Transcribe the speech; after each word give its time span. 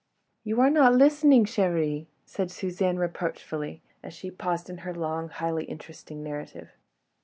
"You 0.43 0.59
are 0.61 0.71
not 0.71 0.95
listening, 0.95 1.45
chérie," 1.45 2.07
said 2.25 2.49
Suzanne, 2.49 2.97
reproachfully, 2.97 3.83
as 4.01 4.15
she 4.15 4.31
paused 4.31 4.67
in 4.67 4.79
her 4.79 4.95
long, 4.95 5.29
highly 5.29 5.65
interesting 5.65 6.23
narrative. 6.23 6.71